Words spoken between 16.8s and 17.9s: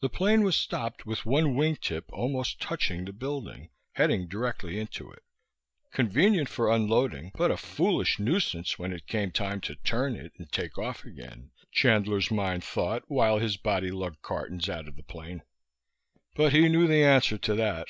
the answer to that.